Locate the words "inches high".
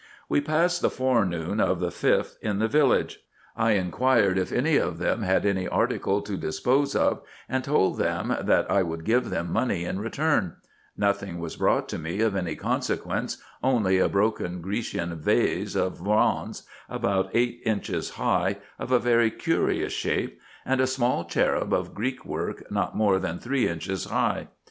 17.63-18.57, 23.67-24.47